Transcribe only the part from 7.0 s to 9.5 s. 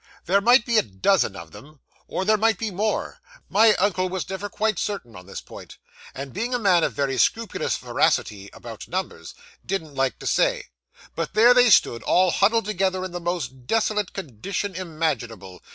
scrupulous veracity about numbers,